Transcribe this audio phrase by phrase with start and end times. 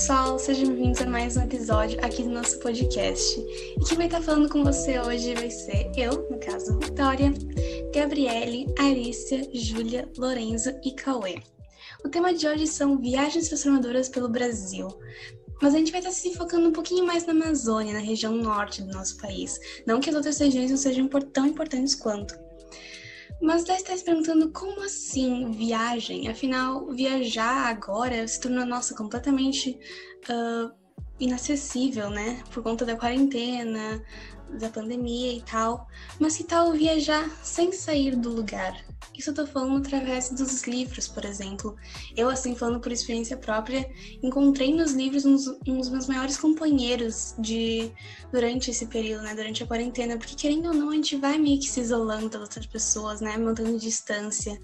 [0.00, 3.38] pessoal, sejam bem-vindos a mais um episódio aqui do nosso podcast.
[3.38, 7.30] E quem vai estar falando com você hoje vai ser eu, no caso, Vitória,
[7.94, 11.42] Gabriele, Arícia, Júlia, Lorenzo e Cauê.
[12.02, 14.88] O tema de hoje são viagens transformadoras pelo Brasil.
[15.60, 18.80] Mas a gente vai estar se focando um pouquinho mais na Amazônia, na região norte
[18.80, 19.60] do nosso país.
[19.86, 22.34] Não que as outras regiões não sejam tão importantes quanto.
[23.40, 26.28] Mas deve estar se perguntando como assim viagem?
[26.28, 29.78] Afinal, viajar agora se tornou, nossa, completamente
[30.28, 30.70] uh,
[31.18, 32.42] inacessível, né?
[32.52, 34.02] Por conta da quarentena,
[34.58, 35.86] da pandemia e tal.
[36.18, 38.84] Mas que tal viajar sem sair do lugar?
[39.16, 41.76] Isso eu tô falando através dos livros, por exemplo.
[42.16, 43.86] Eu, assim, falando por experiência própria,
[44.22, 47.92] encontrei nos livros uns, uns dos meus maiores companheiros de
[48.32, 49.34] durante esse período, né?
[49.34, 52.40] Durante a quarentena, porque querendo ou não, a gente vai meio que se isolando das
[52.40, 53.36] outras pessoas, né?
[53.36, 54.58] Mantendo distância.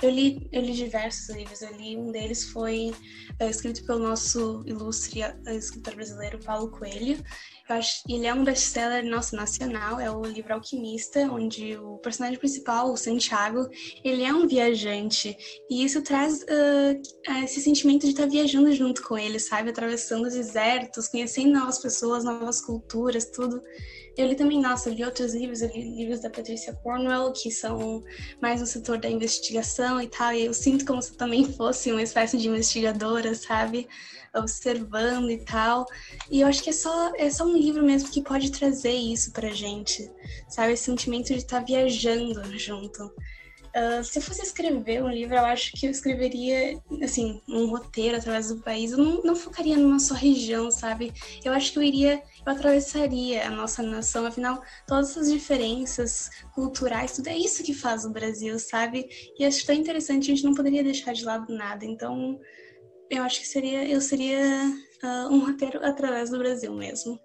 [0.00, 1.60] Eu li, eu li diversos livros.
[1.60, 2.94] Eu li um deles foi
[3.38, 7.22] é, escrito pelo nosso ilustre eh, escritor brasileiro Paulo Coelho.
[7.68, 12.90] Acho, ele é um best-seller nosso nacional, é o livro Alquimista, onde o personagem principal,
[12.90, 13.68] o Santiago,
[14.02, 15.36] ele é um viajante.
[15.68, 19.68] E isso traz uh, esse sentimento de estar viajando junto com ele, sabe?
[19.68, 23.62] Atravessando os desertos, conhecendo novas pessoas, novas culturas, tudo.
[24.18, 28.02] Eu li também, nossa, li outros livros, eu li livros da Patricia Cornwell, que são
[28.42, 31.92] mais no setor da investigação e tal, e eu sinto como se eu também fosse
[31.92, 33.88] uma espécie de investigadora, sabe?
[34.34, 35.86] observando e tal.
[36.30, 39.32] E eu acho que é só, é só um livro mesmo que pode trazer isso
[39.32, 40.10] pra gente,
[40.48, 40.72] sabe?
[40.72, 43.10] Esse sentimento de estar tá viajando junto.
[43.78, 48.16] Uh, se eu fosse escrever um livro, eu acho que eu escreveria, assim, um roteiro
[48.16, 48.90] através do país.
[48.90, 51.12] Eu não, não focaria numa só região, sabe?
[51.44, 54.26] Eu acho que eu iria, eu atravessaria a nossa nação.
[54.26, 59.06] Afinal, todas essas diferenças culturais, tudo é isso que faz o Brasil, sabe?
[59.38, 61.84] E acho tão interessante, a gente não poderia deixar de lado nada.
[61.84, 62.40] Então,
[63.08, 64.40] eu acho que seria, eu seria
[65.04, 67.18] uh, um roteiro através do Brasil mesmo.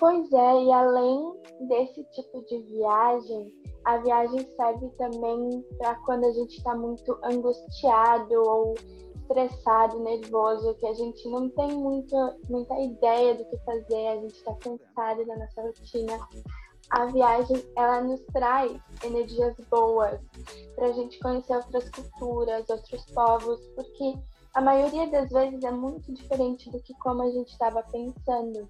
[0.00, 1.34] Pois é, e além
[1.68, 3.52] desse tipo de viagem,
[3.84, 8.74] a viagem serve também para quando a gente está muito angustiado ou
[9.14, 14.36] estressado, nervoso, que a gente não tem muita, muita ideia do que fazer, a gente
[14.36, 16.18] está cansado da nossa rotina
[16.90, 18.72] a viagem ela nos traz
[19.04, 20.20] energias boas
[20.74, 24.14] para a gente conhecer outras culturas, outros povos, porque
[24.54, 28.68] a maioria das vezes é muito diferente do que como a gente estava pensando.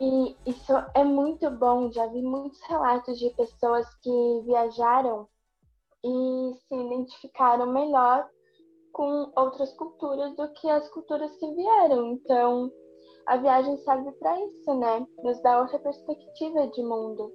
[0.00, 1.90] E isso é muito bom.
[1.90, 5.28] Já vi muitos relatos de pessoas que viajaram
[6.04, 8.28] e se identificaram melhor
[8.92, 12.12] com outras culturas do que as culturas que vieram.
[12.12, 12.70] Então,
[13.26, 15.06] a viagem serve para isso, né?
[15.22, 17.32] Nos dá outra perspectiva de mundo.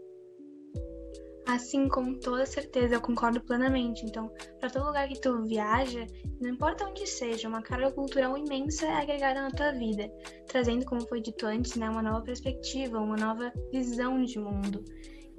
[1.53, 4.03] Assim, com toda certeza, eu concordo plenamente.
[4.03, 4.27] Então,
[4.59, 6.03] para todo lugar que tu viaja,
[6.41, 10.11] não importa onde seja, uma carga cultural imensa é agregada na tua vida,
[10.47, 14.83] trazendo, como foi dito antes, né, uma nova perspectiva, uma nova visão de mundo,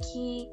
[0.01, 0.47] que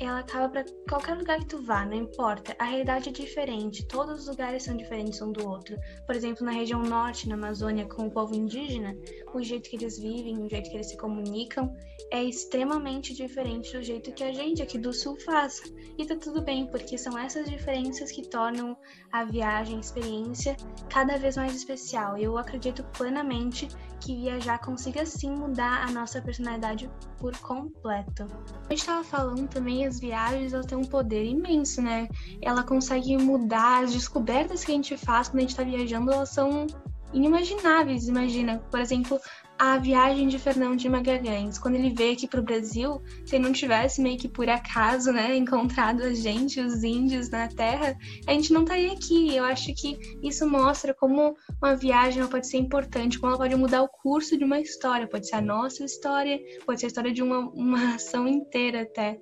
[0.00, 2.54] ela acaba para qualquer lugar que tu vá, não importa.
[2.58, 5.76] A realidade é diferente, todos os lugares são diferentes um do outro.
[6.06, 8.94] Por exemplo, na região norte, na Amazônia, com o povo indígena,
[9.32, 11.74] o jeito que eles vivem, o jeito que eles se comunicam
[12.10, 15.62] é extremamente diferente do jeito que a gente aqui do sul faz.
[15.98, 18.76] E tá tudo bem, porque são essas diferenças que tornam
[19.10, 20.56] a viagem, a experiência
[20.90, 22.16] cada vez mais especial.
[22.18, 23.68] Eu acredito plenamente
[24.00, 28.24] que viajar consiga sim mudar a nossa personalidade por completo.
[28.24, 32.08] A gente estava falando também as viagens elas têm um poder imenso, né?
[32.40, 36.30] Ela consegue mudar as descobertas que a gente faz quando a gente está viajando, elas
[36.30, 36.66] são
[37.12, 38.08] inimagináveis.
[38.08, 39.18] Imagina, por exemplo,
[39.58, 41.58] a viagem de Fernão de Magalhães.
[41.58, 45.12] Quando ele veio aqui para o Brasil, se ele não tivesse meio que por acaso,
[45.12, 49.34] né, encontrado a gente, os índios na Terra, a gente não estaria aqui.
[49.34, 53.82] Eu acho que isso mostra como uma viagem pode ser importante, como ela pode mudar
[53.82, 55.08] o curso de uma história.
[55.08, 59.18] Pode ser a nossa história, pode ser a história de uma, uma ação inteira até.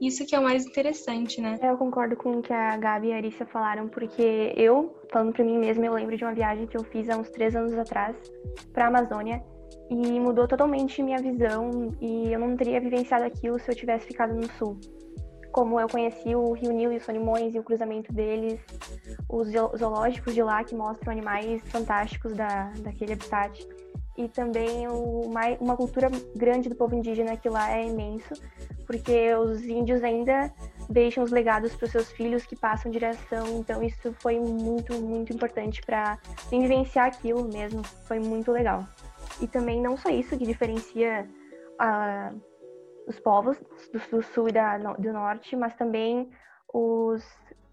[0.00, 1.58] Isso que é o mais interessante, né?
[1.62, 5.44] Eu concordo com o que a Gabi e a Arissa falaram, porque eu, falando para
[5.44, 8.16] mim mesma, eu lembro de uma viagem que eu fiz há uns três anos atrás
[8.72, 9.42] para a Amazônia
[9.90, 14.34] e mudou totalmente minha visão e eu não teria vivenciado aquilo se eu tivesse ficado
[14.34, 14.78] no sul.
[15.52, 18.58] Como eu conheci o Rio Nilo e os Solimões e o cruzamento deles,
[19.28, 19.48] os
[19.78, 23.68] zoológicos de lá que mostram animais fantásticos da, daquele habitat
[24.16, 24.86] e também
[25.60, 28.32] uma cultura grande do povo indígena que lá é imenso,
[28.82, 30.52] porque os índios ainda
[30.88, 35.32] deixam os legados para os seus filhos que passam direção, então isso foi muito, muito
[35.32, 36.18] importante para
[36.50, 38.86] vivenciar aquilo mesmo, foi muito legal.
[39.40, 41.28] E também não só isso que diferencia
[41.80, 42.40] uh,
[43.06, 43.58] os povos
[43.92, 46.30] do, do sul e da, do norte, mas também
[46.72, 47.24] os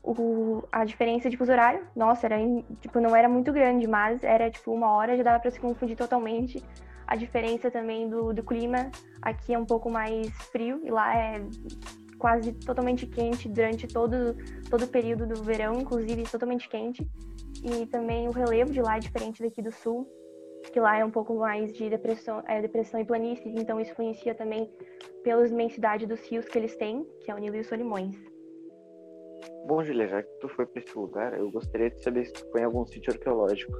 [0.01, 2.37] o, a diferença de fuso horário, nossa, era,
[2.79, 5.97] tipo, não era muito grande, mas era tipo uma hora já dava para se confundir
[5.97, 6.63] totalmente.
[7.09, 11.41] A diferença também do, do clima, aqui é um pouco mais frio e lá é
[12.19, 14.37] quase totalmente quente durante todo,
[14.69, 17.09] todo o período do verão, inclusive totalmente quente.
[17.63, 20.07] E também o relevo de lá é diferente daqui do sul,
[20.71, 24.35] que lá é um pouco mais de depressão, é, depressão e planícies, então isso influencia
[24.35, 24.71] também
[25.23, 28.28] pela imensidade dos rios que eles têm, que é o Nilo e os Solimões.
[29.65, 32.49] Bom, Julia, já que tu foi para esse lugar, eu gostaria de saber se tu
[32.51, 33.77] foi em algum sítio arqueológico.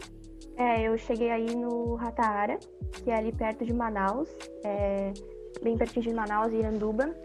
[0.58, 2.60] É, eu cheguei aí no Rataara,
[3.04, 4.30] que é ali perto de Manaus,
[4.64, 5.14] é,
[5.62, 7.16] bem pertinho de Manaus e Iranduba.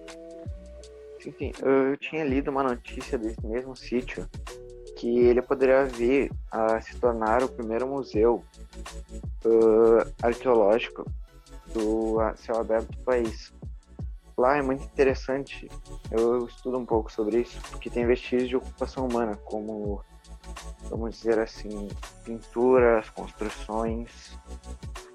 [1.21, 1.53] Sim, sim.
[1.63, 4.29] Eu tinha lido uma notícia desse mesmo sítio,
[4.97, 8.45] que ele poderia vir a se tornar o primeiro museu
[9.45, 11.05] uh, arqueológico
[11.73, 13.53] do céu aberto do país.
[14.37, 15.69] Lá é muito interessante,
[16.11, 20.03] eu estudo um pouco sobre isso, porque tem vestígios de ocupação humana, como,
[20.91, 21.89] vamos dizer assim,
[22.25, 24.37] pinturas, construções.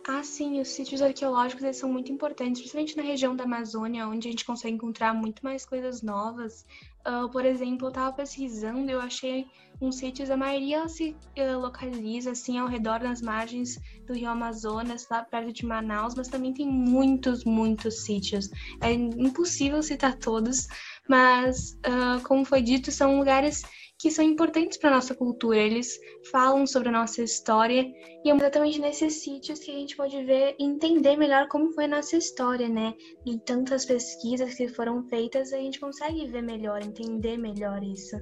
[0.07, 4.27] Ah, sim, os sítios arqueológicos eles são muito importantes, principalmente na região da Amazônia, onde
[4.27, 6.65] a gente consegue encontrar muito mais coisas novas.
[7.07, 9.45] Uh, por exemplo, eu estava pesquisando, eu achei
[9.81, 15.07] uns sítios, a maioria se uh, localiza assim ao redor das margens do Rio Amazonas,
[15.09, 18.49] lá perto de Manaus, mas também tem muitos, muitos sítios.
[18.81, 20.67] É impossível citar todos,
[21.07, 23.63] mas uh, como foi dito, são lugares
[23.99, 25.57] que são importantes para nossa cultura.
[25.57, 25.99] Eles
[26.31, 27.85] falam sobre a nossa história
[28.23, 31.83] e é exatamente nesses sítios que a gente pode ver e entender melhor como foi
[31.83, 32.93] a nossa história, né?
[33.25, 38.15] De tantas pesquisas que foram feitas, a gente consegue ver melhor, entender melhor isso.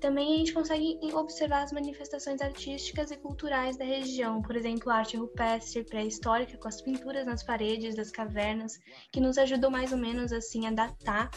[0.00, 4.96] Também a gente consegue observar as manifestações artísticas e culturais da região, por exemplo, a
[4.96, 8.78] arte rupestre pré-histórica com as pinturas nas paredes das cavernas,
[9.10, 11.30] que nos ajudam mais ou menos assim a datar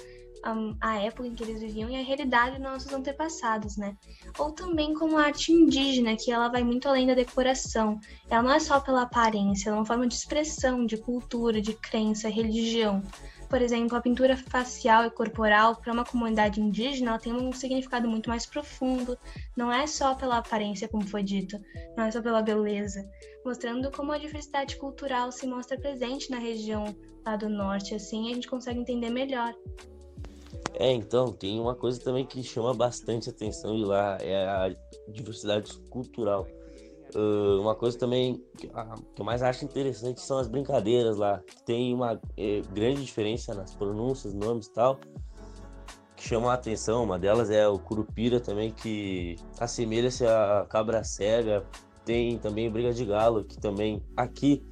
[0.81, 3.95] a, época em que eles viviam e a realidade dos nossos antepassados, né?
[4.37, 7.99] Ou também como a arte indígena, que ela vai muito além da decoração.
[8.29, 11.73] Ela não é só pela aparência, ela é uma forma de expressão, de cultura, de
[11.73, 13.03] crença, religião.
[13.49, 18.07] Por exemplo, a pintura facial e corporal para uma comunidade indígena ela tem um significado
[18.07, 19.17] muito mais profundo.
[19.55, 21.57] Não é só pela aparência, como foi dito,
[21.95, 23.09] não é só pela beleza,
[23.45, 26.93] mostrando como a diversidade cultural se mostra presente na região
[27.25, 27.95] lá do norte.
[27.95, 29.53] Assim, a gente consegue entender melhor.
[30.79, 34.75] É, então, tem uma coisa também que chama bastante atenção lá, é a
[35.07, 36.47] diversidade cultural.
[37.15, 41.41] Uh, uma coisa também que, que eu mais acho interessante são as brincadeiras lá.
[41.65, 44.99] Tem uma é, grande diferença nas pronúncias, nomes e tal,
[46.15, 47.03] que chamam a atenção.
[47.03, 51.65] Uma delas é o curupira também, que assemelha-se a cabra cega.
[52.05, 54.63] Tem também briga de galo, que também aqui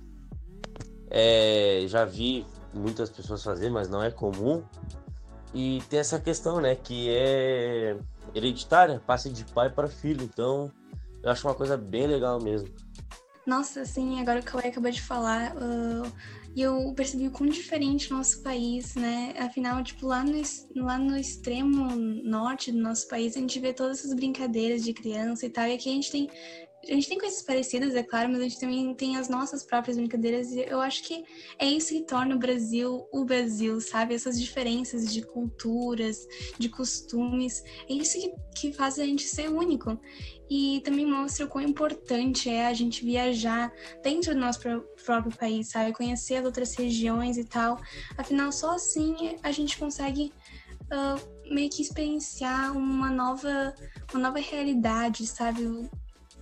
[1.09, 4.63] é, já vi muitas pessoas fazer, mas não é comum.
[5.55, 7.97] E tem essa questão, né, que é
[8.35, 10.21] hereditária, passa de pai para filho.
[10.21, 10.69] Então,
[11.23, 12.69] eu acho uma coisa bem legal mesmo.
[13.47, 16.11] Nossa, assim, agora que o Cauê acabou de falar, uh,
[16.57, 19.33] eu percebi o quão diferente o nosso país, né?
[19.37, 20.33] Afinal, tipo, lá no,
[20.75, 25.45] lá no extremo norte do nosso país, a gente vê todas essas brincadeiras de criança
[25.45, 26.29] e tal, e aqui a gente tem
[26.87, 29.97] a gente tem coisas parecidas, é claro, mas a gente também tem as nossas próprias
[29.97, 31.23] brincadeiras e eu acho que
[31.57, 34.13] é isso que torna o Brasil o Brasil, sabe?
[34.13, 39.99] Essas diferenças de culturas, de costumes, é isso que, que faz a gente ser único.
[40.49, 43.71] E também mostra o quão importante é a gente viajar
[44.03, 44.59] dentro do nosso
[45.03, 45.91] próprio país, sabe?
[45.93, 47.79] Conhecer as outras regiões e tal.
[48.17, 50.31] Afinal, só assim a gente consegue
[50.83, 53.73] uh, meio que experienciar uma nova,
[54.13, 55.63] uma nova realidade, sabe?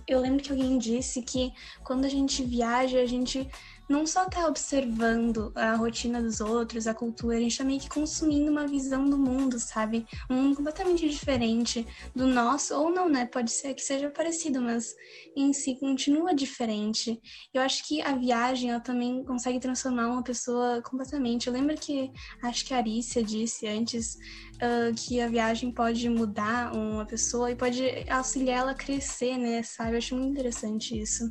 [0.06, 3.48] Eu lembro que alguém disse que quando a gente viaja, a gente
[3.88, 7.88] não só está observando a rotina dos outros, a cultura, a gente está meio que
[7.88, 10.06] consumindo uma visão do mundo, sabe?
[10.30, 13.26] Um mundo completamente diferente do nosso, ou não, né?
[13.26, 14.94] Pode ser que seja parecido, mas
[15.36, 17.20] em si continua diferente.
[17.52, 21.46] Eu acho que a viagem, ela também consegue transformar uma pessoa completamente.
[21.46, 22.10] Eu lembro que,
[22.42, 24.14] acho que a Arícia disse antes
[24.56, 29.62] uh, que a viagem pode mudar uma pessoa e pode auxiliar ela a crescer, né?
[29.62, 29.92] Sabe?
[29.92, 31.28] Eu acho muito interessante isso.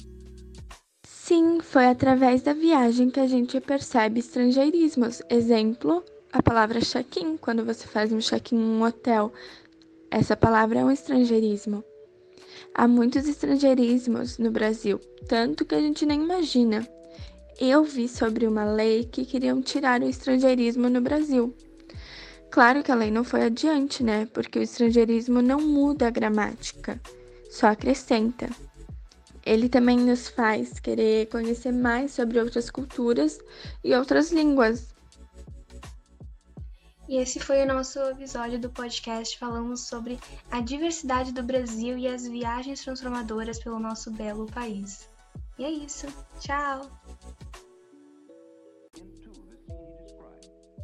[1.26, 5.22] Sim, foi através da viagem que a gente percebe estrangeirismos.
[5.30, 6.04] Exemplo,
[6.34, 9.32] a palavra check-in, quando você faz um check-in em um hotel.
[10.12, 11.82] Essa palavra é um estrangeirismo.
[12.76, 16.86] Há muitos estrangeirismos no Brasil, tanto que a gente nem imagina.
[17.58, 21.56] Eu vi sobre uma lei que queriam tirar o estrangeirismo no Brasil.
[22.52, 24.28] Claro que a lei não foi adiante, né?
[24.34, 27.00] Porque o estrangeirismo não muda a gramática,
[27.50, 28.50] só acrescenta.
[29.46, 33.40] Ele também nos faz querer conhecer mais sobre outras culturas
[33.84, 34.94] e outras línguas.
[37.08, 39.38] E esse foi o nosso episódio do podcast.
[39.38, 40.18] Falamos sobre
[40.50, 45.10] a diversidade do Brasil e as viagens transformadoras pelo nosso belo país.
[45.60, 46.08] E é isso.
[46.40, 46.90] Tchau!